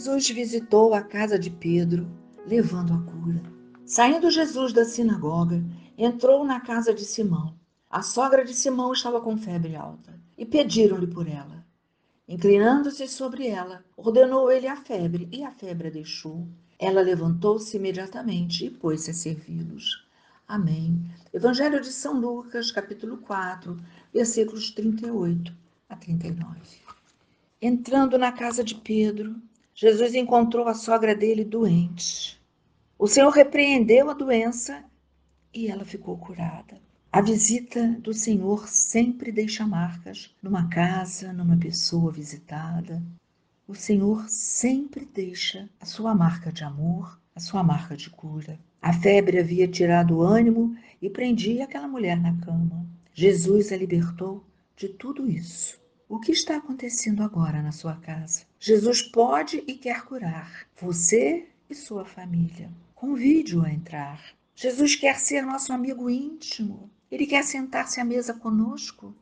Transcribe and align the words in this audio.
Jesus 0.00 0.30
visitou 0.30 0.94
a 0.94 1.02
casa 1.02 1.38
de 1.38 1.50
Pedro, 1.50 2.10
levando 2.46 2.94
a 2.94 3.12
cura. 3.12 3.42
Saindo 3.84 4.30
Jesus 4.30 4.72
da 4.72 4.82
sinagoga, 4.82 5.62
entrou 5.98 6.42
na 6.42 6.58
casa 6.58 6.94
de 6.94 7.04
Simão. 7.04 7.54
A 7.90 8.00
sogra 8.00 8.42
de 8.42 8.54
Simão 8.54 8.94
estava 8.94 9.20
com 9.20 9.36
febre 9.36 9.76
alta 9.76 10.18
e 10.38 10.46
pediram-lhe 10.46 11.06
por 11.06 11.28
ela. 11.28 11.62
Inclinando-se 12.26 13.06
sobre 13.08 13.48
ela, 13.48 13.84
ordenou 13.94 14.50
ele 14.50 14.66
a 14.66 14.76
febre 14.76 15.28
e 15.30 15.44
a 15.44 15.50
febre 15.50 15.88
a 15.88 15.90
deixou. 15.90 16.48
Ela 16.78 17.02
levantou-se 17.02 17.76
imediatamente 17.76 18.64
e 18.64 18.70
pôs-se 18.70 19.10
a 19.10 19.14
servi-los. 19.14 20.08
Amém. 20.48 20.98
Evangelho 21.30 21.78
de 21.78 21.92
São 21.92 22.18
Lucas, 22.18 22.70
capítulo 22.70 23.18
4, 23.18 23.78
versículos 24.14 24.70
38 24.70 25.52
a 25.90 25.94
39. 25.94 26.58
Entrando 27.60 28.16
na 28.16 28.32
casa 28.32 28.64
de 28.64 28.74
Pedro, 28.74 29.36
Jesus 29.82 30.14
encontrou 30.14 30.68
a 30.68 30.74
sogra 30.74 31.14
dele 31.14 31.42
doente. 31.42 32.38
O 32.98 33.06
Senhor 33.06 33.30
repreendeu 33.30 34.10
a 34.10 34.12
doença 34.12 34.84
e 35.54 35.68
ela 35.68 35.86
ficou 35.86 36.18
curada. 36.18 36.78
A 37.10 37.22
visita 37.22 37.88
do 37.98 38.12
Senhor 38.12 38.68
sempre 38.68 39.32
deixa 39.32 39.66
marcas 39.66 40.36
numa 40.42 40.68
casa, 40.68 41.32
numa 41.32 41.56
pessoa 41.56 42.12
visitada. 42.12 43.02
O 43.66 43.74
Senhor 43.74 44.28
sempre 44.28 45.06
deixa 45.06 45.66
a 45.80 45.86
sua 45.86 46.14
marca 46.14 46.52
de 46.52 46.62
amor, 46.62 47.18
a 47.34 47.40
sua 47.40 47.62
marca 47.62 47.96
de 47.96 48.10
cura. 48.10 48.58
A 48.82 48.92
febre 48.92 49.38
havia 49.38 49.66
tirado 49.66 50.18
o 50.18 50.22
ânimo 50.22 50.76
e 51.00 51.08
prendia 51.08 51.64
aquela 51.64 51.88
mulher 51.88 52.20
na 52.20 52.36
cama. 52.36 52.84
Jesus 53.14 53.72
a 53.72 53.78
libertou 53.78 54.44
de 54.76 54.90
tudo 54.90 55.26
isso. 55.26 55.79
O 56.10 56.18
que 56.18 56.32
está 56.32 56.56
acontecendo 56.56 57.22
agora 57.22 57.62
na 57.62 57.70
sua 57.70 57.94
casa? 57.94 58.42
Jesus 58.58 59.00
pode 59.00 59.62
e 59.64 59.74
quer 59.74 60.04
curar 60.04 60.66
você 60.76 61.46
e 61.70 61.74
sua 61.74 62.04
família. 62.04 62.68
Convide-o 62.96 63.62
a 63.64 63.70
entrar. 63.72 64.20
Jesus 64.52 64.96
quer 64.96 65.20
ser 65.20 65.42
nosso 65.42 65.72
amigo 65.72 66.10
íntimo. 66.10 66.90
Ele 67.12 67.28
quer 67.28 67.44
sentar-se 67.44 68.00
à 68.00 68.04
mesa 68.04 68.34
conosco 68.34 69.14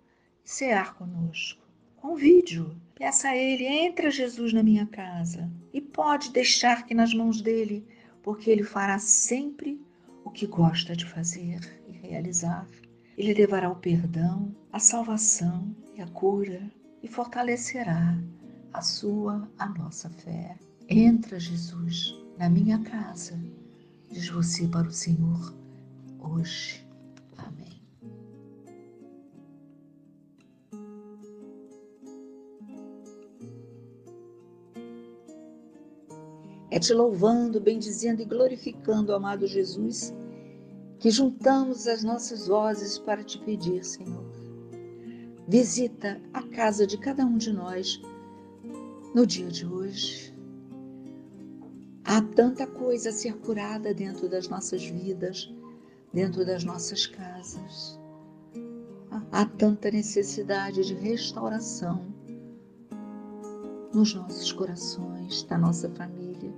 e 0.42 0.50
cear 0.50 0.94
conosco. 0.94 1.62
Convide-o. 1.94 2.74
Peça 2.94 3.28
a 3.28 3.36
ele, 3.36 3.66
entra 3.66 4.10
Jesus 4.10 4.54
na 4.54 4.62
minha 4.62 4.86
casa. 4.86 5.46
E 5.74 5.82
pode 5.82 6.32
deixar 6.32 6.86
que 6.86 6.94
nas 6.94 7.12
mãos 7.12 7.42
dele, 7.42 7.86
porque 8.22 8.50
ele 8.50 8.64
fará 8.64 8.98
sempre 8.98 9.78
o 10.24 10.30
que 10.30 10.46
gosta 10.46 10.96
de 10.96 11.04
fazer 11.04 11.60
e 11.86 11.92
realizar. 11.92 12.66
Ele 13.14 13.34
levará 13.34 13.68
o 13.68 13.76
perdão, 13.76 14.56
a 14.72 14.78
salvação 14.78 15.76
e 15.94 16.00
a 16.00 16.06
cura 16.06 16.77
e 17.02 17.08
fortalecerá 17.08 18.18
a 18.72 18.82
sua, 18.82 19.48
a 19.58 19.68
nossa 19.68 20.08
fé. 20.10 20.56
Entra, 20.88 21.38
Jesus, 21.38 22.14
na 22.38 22.48
minha 22.48 22.78
casa, 22.80 23.38
diz 24.10 24.28
você 24.28 24.66
para 24.68 24.88
o 24.88 24.92
Senhor 24.92 25.54
hoje. 26.18 26.88
É 36.70 36.78
te 36.78 36.92
louvando, 36.92 37.60
bendizendo 37.60 38.20
e 38.20 38.26
glorificando, 38.26 39.14
amado 39.14 39.46
Jesus, 39.46 40.14
que 41.00 41.10
juntamos 41.10 41.88
as 41.88 42.04
nossas 42.04 42.46
vozes 42.46 42.98
para 42.98 43.24
te 43.24 43.38
pedir, 43.40 43.82
Senhor. 43.84 44.27
Visita 45.48 46.20
a 46.34 46.42
casa 46.42 46.86
de 46.86 46.98
cada 46.98 47.24
um 47.24 47.38
de 47.38 47.50
nós 47.50 47.98
no 49.14 49.26
dia 49.26 49.48
de 49.48 49.64
hoje. 49.64 50.30
Há 52.04 52.20
tanta 52.20 52.66
coisa 52.66 53.08
a 53.08 53.12
ser 53.12 53.34
curada 53.38 53.94
dentro 53.94 54.28
das 54.28 54.46
nossas 54.46 54.84
vidas, 54.84 55.50
dentro 56.12 56.44
das 56.44 56.64
nossas 56.64 57.06
casas. 57.06 57.98
Há 59.32 59.46
tanta 59.46 59.90
necessidade 59.90 60.84
de 60.84 60.92
restauração 60.92 62.04
nos 63.94 64.12
nossos 64.12 64.52
corações, 64.52 65.44
da 65.44 65.56
nossa 65.56 65.88
família. 65.88 66.52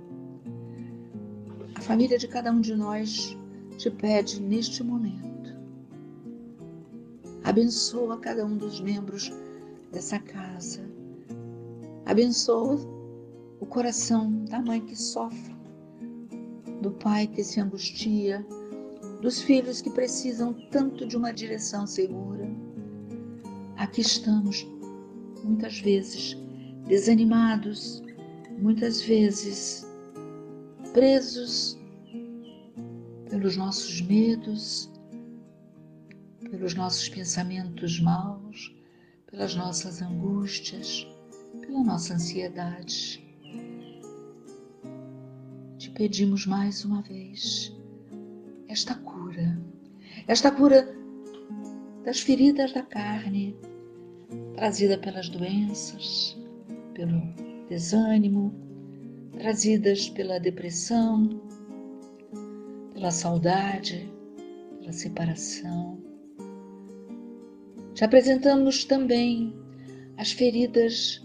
A 1.75 1.79
família 1.79 2.17
de 2.17 2.27
cada 2.27 2.51
um 2.51 2.59
de 2.59 2.75
nós 2.75 3.37
te 3.77 3.89
pede 3.89 4.41
neste 4.41 4.83
momento. 4.83 5.30
Abençoa 7.43 8.17
cada 8.17 8.45
um 8.45 8.55
dos 8.55 8.79
membros 8.79 9.31
dessa 9.91 10.19
casa. 10.19 10.81
Abençoa 12.05 12.79
o 13.59 13.65
coração 13.65 14.45
da 14.45 14.61
mãe 14.61 14.81
que 14.81 14.95
sofre, 14.95 15.55
do 16.81 16.91
pai 16.91 17.27
que 17.27 17.43
se 17.43 17.59
angustia, 17.59 18.45
dos 19.21 19.41
filhos 19.41 19.81
que 19.81 19.89
precisam 19.89 20.53
tanto 20.71 21.07
de 21.07 21.15
uma 21.15 21.31
direção 21.31 21.85
segura. 21.85 22.49
Aqui 23.77 24.01
estamos, 24.01 24.67
muitas 25.43 25.79
vezes, 25.79 26.37
desanimados, 26.87 28.03
muitas 28.59 29.01
vezes 29.01 29.85
presos 30.93 31.77
pelos 33.29 33.55
nossos 33.55 34.01
medos, 34.01 34.90
pelos 36.51 36.75
nossos 36.75 37.07
pensamentos 37.07 37.99
maus, 38.01 38.75
pelas 39.25 39.55
nossas 39.55 40.01
angústias, 40.01 41.07
pela 41.61 41.81
nossa 41.81 42.15
ansiedade. 42.15 43.25
Te 45.77 45.89
pedimos 45.91 46.45
mais 46.45 46.83
uma 46.83 47.01
vez 47.01 47.73
esta 48.67 48.95
cura, 48.95 49.57
esta 50.27 50.51
cura 50.51 50.93
das 52.03 52.19
feridas 52.19 52.73
da 52.73 52.83
carne, 52.83 53.55
trazida 54.55 54.97
pelas 54.97 55.29
doenças, 55.29 56.37
pelo 56.93 57.21
desânimo, 57.69 58.53
trazidas 59.37 60.09
pela 60.09 60.37
depressão, 60.37 61.41
pela 62.93 63.09
saudade, 63.09 64.11
pela 64.79 64.91
separação. 64.91 66.10
Te 68.01 68.05
apresentamos 68.05 68.83
também 68.83 69.53
as 70.17 70.31
feridas 70.31 71.23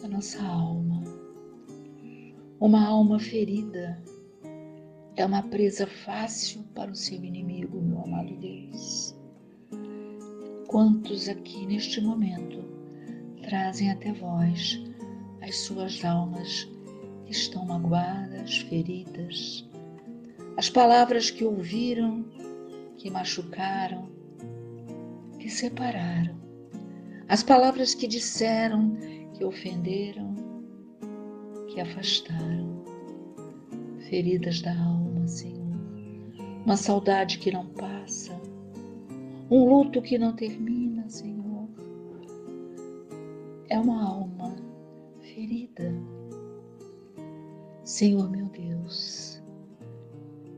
da 0.00 0.06
nossa 0.06 0.40
alma. 0.40 1.02
Uma 2.60 2.86
alma 2.86 3.18
ferida 3.18 4.00
é 5.16 5.26
uma 5.26 5.42
presa 5.42 5.84
fácil 5.84 6.62
para 6.76 6.92
o 6.92 6.94
seu 6.94 7.24
inimigo, 7.24 7.82
meu 7.82 8.04
amado 8.04 8.36
Deus. 8.36 9.16
Quantos 10.68 11.28
aqui 11.28 11.66
neste 11.66 12.00
momento 12.00 12.62
trazem 13.42 13.90
até 13.90 14.12
vós 14.12 14.80
as 15.42 15.56
suas 15.56 16.04
almas 16.04 16.68
que 17.24 17.32
estão 17.32 17.66
magoadas, 17.66 18.58
feridas, 18.58 19.68
as 20.56 20.70
palavras 20.70 21.32
que 21.32 21.44
ouviram, 21.44 22.24
que 22.96 23.10
machucaram, 23.10 24.19
separaram, 25.50 26.38
as 27.28 27.42
palavras 27.42 27.94
que 27.94 28.06
disseram, 28.06 28.96
que 29.34 29.44
ofenderam, 29.44 30.34
que 31.68 31.80
afastaram, 31.80 32.84
feridas 34.08 34.60
da 34.60 34.72
alma, 34.72 35.26
Senhor, 35.28 35.60
uma 36.64 36.76
saudade 36.76 37.38
que 37.38 37.52
não 37.52 37.66
passa, 37.66 38.32
um 39.50 39.68
luto 39.68 40.00
que 40.00 40.18
não 40.18 40.34
termina, 40.34 41.08
Senhor. 41.08 41.68
É 43.68 43.78
uma 43.78 44.02
alma 44.02 44.56
ferida. 45.20 45.92
Senhor 47.84 48.30
meu 48.30 48.46
Deus, 48.46 49.42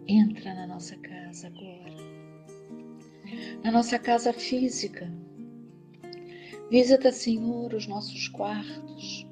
entra 0.06 0.54
na 0.54 0.66
nossa 0.66 0.96
casa 0.98 1.46
agora, 1.46 1.96
na 3.62 3.70
nossa 3.70 3.98
casa 3.98 4.32
física. 4.32 5.12
Visita, 6.70 7.12
Senhor, 7.12 7.74
os 7.74 7.86
nossos 7.86 8.28
quartos, 8.28 9.26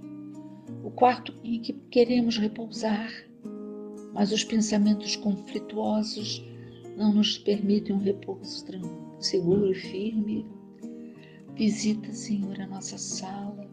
o 0.85 0.91
quarto 0.91 1.35
em 1.43 1.61
que 1.61 1.73
queremos 1.91 2.37
repousar, 2.37 3.11
mas 4.13 4.33
os 4.33 4.45
pensamentos 4.45 5.17
conflituosos 5.17 6.45
não 6.97 7.15
nos 7.15 7.39
permitem 7.39 7.97
um 7.97 7.99
repouso 7.99 8.67
seguro 9.19 9.71
e 9.71 9.75
firme. 9.75 10.47
Visita, 11.55 12.13
Senhor, 12.13 12.61
a 12.61 12.67
nossa 12.67 12.99
sala, 12.99 13.69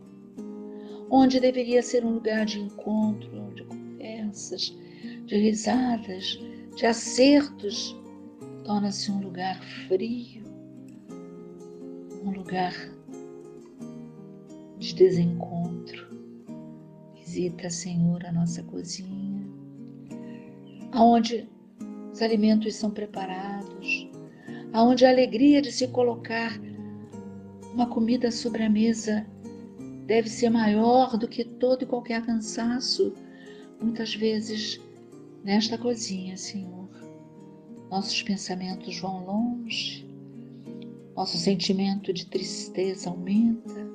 onde 1.10 1.40
deveria 1.40 1.82
ser 1.82 2.06
um 2.06 2.14
lugar 2.16 2.46
de 2.46 2.60
encontro, 2.60 3.54
de 3.56 3.64
conversas, 3.66 4.76
de 5.26 5.38
risadas, 5.38 6.40
de 6.76 6.86
acertos, 6.86 7.96
torna-se 8.68 9.10
um 9.10 9.22
lugar 9.22 9.64
frio, 9.88 10.44
um 12.22 12.32
lugar 12.32 12.74
de 14.78 14.94
desencontro. 14.94 16.06
Visita, 17.16 17.70
Senhor, 17.70 18.26
a 18.26 18.32
nossa 18.34 18.62
cozinha, 18.64 19.48
aonde 20.92 21.48
os 22.12 22.22
alimentos 22.22 22.76
são 22.76 22.92
preparados, 22.92 24.10
aonde 24.74 25.06
a 25.06 25.12
alegria 25.12 25.62
de 25.62 25.72
se 25.72 25.88
colocar 25.88 26.60
uma 27.74 27.88
comida 27.88 28.30
sobre 28.32 28.64
a 28.64 28.70
mesa 28.70 29.26
deve 30.06 30.28
ser 30.28 30.50
maior 30.50 31.18
do 31.18 31.26
que 31.26 31.46
todo 31.46 31.84
e 31.84 31.86
qualquer 31.86 32.26
cansaço. 32.26 33.14
Muitas 33.80 34.14
vezes, 34.14 34.78
nesta 35.42 35.78
cozinha, 35.78 36.36
Senhor, 36.36 36.87
nossos 37.90 38.22
pensamentos 38.22 39.00
vão 39.00 39.26
longe, 39.26 40.08
nosso 41.16 41.38
sentimento 41.38 42.14
de 42.14 42.26
tristeza 42.28 43.10
aumenta, 43.10 43.88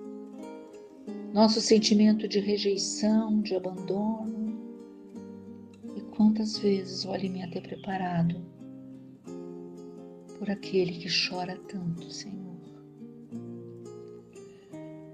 nosso 1.33 1.61
sentimento 1.61 2.27
de 2.27 2.41
rejeição, 2.41 3.41
de 3.41 3.55
abandono. 3.55 4.53
E 5.97 6.01
quantas 6.17 6.59
vezes 6.59 7.05
o 7.05 7.13
alimento 7.13 7.57
é 7.57 7.61
preparado 7.61 8.37
por 10.39 10.51
aquele 10.51 10.93
que 10.93 11.09
chora 11.09 11.59
tanto, 11.69 12.11
Senhor? 12.11 12.43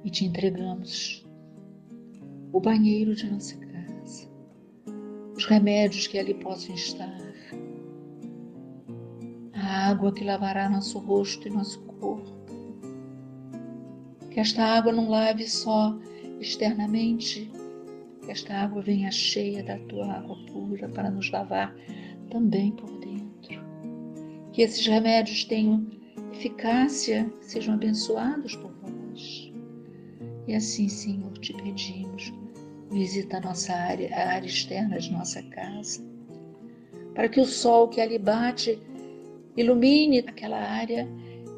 E 0.05 0.11
te 0.11 0.25
entregamos 0.25 1.27
o 2.53 2.61
banheiro 2.61 3.15
de 3.15 3.31
nossa 3.31 3.57
casa, 3.57 4.29
os 5.37 5.45
remédios 5.45 6.07
que 6.07 6.19
ali 6.19 6.33
possam 6.35 6.75
estar, 6.75 7.28
a 9.69 9.91
água 9.91 10.13
que 10.13 10.25
lavará 10.25 10.67
nosso 10.67 10.99
rosto 10.99 11.47
e 11.47 11.51
nosso 11.51 11.81
corpo. 11.83 12.33
Que 14.31 14.41
esta 14.41 14.65
água 14.65 14.91
não 14.91 15.11
lave 15.11 15.47
só 15.47 15.95
externamente, 16.41 17.53
que 18.23 18.31
esta 18.31 18.55
água 18.55 18.81
venha 18.81 19.11
cheia 19.11 19.63
da 19.63 19.79
tua 19.81 20.11
água 20.11 20.39
pura 20.51 20.89
para 20.89 21.11
nos 21.11 21.31
lavar 21.31 21.77
também 22.31 22.73
por 22.73 22.89
dentro. 22.99 23.63
Que 24.53 24.63
esses 24.63 24.87
remédios 24.87 25.45
tenham 25.45 25.87
eficácia, 26.33 27.31
sejam 27.43 27.75
abençoados 27.75 28.57
por 28.57 28.73
vós. 28.73 29.53
E 30.47 30.55
assim, 30.55 30.89
Senhor, 30.89 31.33
te 31.41 31.53
pedimos, 31.53 32.33
visita 32.91 33.37
a 33.37 33.41
nossa 33.41 33.75
área, 33.75 34.17
a 34.17 34.33
área 34.33 34.47
externa 34.47 34.99
de 34.99 35.13
nossa 35.13 35.43
casa, 35.43 36.03
para 37.15 37.29
que 37.29 37.39
o 37.39 37.45
sol 37.45 37.89
que 37.89 38.01
ali 38.01 38.19
bate 38.19 38.81
ilumine 39.61 40.21
aquela 40.21 40.57
área, 40.57 41.09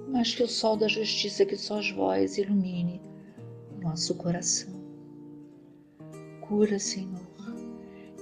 mas 0.09 0.35
que 0.35 0.43
o 0.43 0.49
sol 0.49 0.75
da 0.75 0.89
justiça 0.89 1.45
que 1.45 1.57
só 1.57 1.81
vós 1.95 2.39
ilumine 2.39 3.01
o 3.77 3.81
nosso 3.83 4.15
coração. 4.15 4.73
Cura, 6.41 6.79
Senhor, 6.79 7.21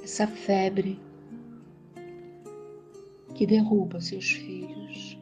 essa 0.03 0.27
febre 0.27 1.01
que 3.35 3.47
derruba 3.47 4.01
seus 4.01 4.33
filhos, 4.33 5.17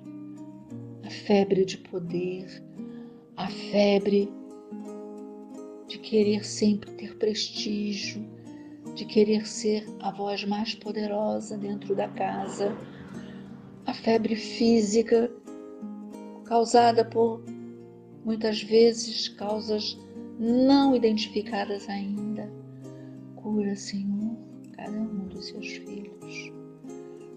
a 1.05 1.11
febre 1.11 1.67
de 1.67 1.77
poder, 1.77 2.47
a 3.37 3.49
febre 3.49 4.33
de 5.87 5.99
querer 5.99 6.47
sempre 6.47 6.91
ter 6.93 7.15
prestígio, 7.19 8.25
de 8.95 9.05
querer 9.05 9.47
ser 9.47 9.87
a 10.01 10.11
voz 10.11 10.45
mais 10.45 10.75
poderosa 10.75 11.59
dentro 11.59 11.95
da 11.95 12.09
casa, 12.09 12.75
febre 14.03 14.37
física 14.37 15.31
causada 16.45 17.05
por 17.05 17.43
muitas 18.25 18.63
vezes 18.63 19.29
causas 19.29 19.99
não 20.39 20.95
identificadas 20.95 21.89
ainda. 21.89 22.51
Cura, 23.37 23.75
Senhor, 23.75 24.37
cada 24.73 24.97
um 24.97 25.29
dos 25.29 25.47
seus 25.47 25.67
filhos, 25.67 26.53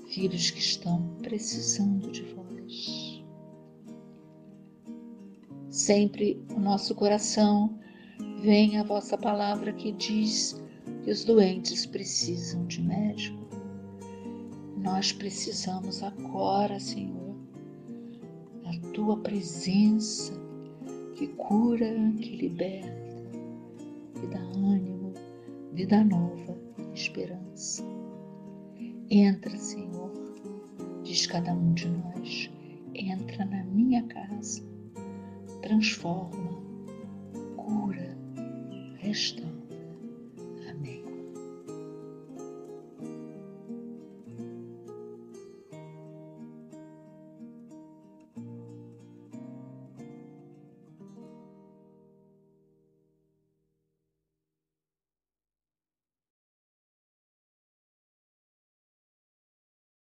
filhos 0.09 0.51
que 0.51 0.59
estão 0.59 1.15
precisando 1.21 2.11
de 2.11 2.23
vós. 2.23 3.23
Sempre 5.69 6.43
o 6.55 6.59
nosso 6.59 6.93
coração 6.93 7.79
Vem 8.41 8.77
a 8.77 8.83
vossa 8.83 9.17
palavra 9.17 9.73
que 9.73 9.91
diz 9.91 10.61
que 11.03 11.11
os 11.11 11.25
doentes 11.25 11.85
precisam 11.85 12.65
de 12.67 12.81
médico. 12.81 13.48
Nós 14.81 15.11
precisamos 15.11 16.01
agora, 16.01 16.79
Senhor, 16.79 17.35
da 18.63 18.91
tua 18.93 19.17
presença 19.17 20.33
que 21.15 21.27
cura, 21.27 22.13
que 22.17 22.37
liberta, 22.37 23.29
que 24.15 24.27
dá 24.27 24.39
ânimo, 24.39 25.13
vida 25.73 26.01
nova, 26.05 26.57
esperança. 26.93 27.83
Entra, 29.09 29.57
Senhor, 29.57 30.13
diz 31.03 31.27
cada 31.27 31.51
um 31.51 31.73
de 31.73 31.89
nós, 31.89 32.49
entra 32.95 33.43
na 33.43 33.65
minha 33.65 34.03
casa, 34.03 34.63
transforma, 35.61 36.57
cura, 37.57 38.17
restaura. 38.99 39.58